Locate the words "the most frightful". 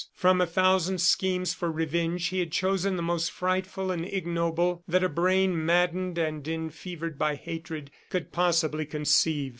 2.95-3.91